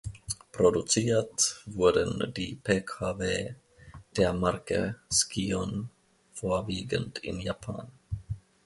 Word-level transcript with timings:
Produziert 0.51 1.61
wurden 1.67 2.33
die 2.33 2.55
Pkw 2.55 3.53
der 4.17 4.33
Marke 4.33 4.95
Scion 5.13 5.91
vorwiegend 6.33 7.19
in 7.19 7.39
Japan. 7.39 7.91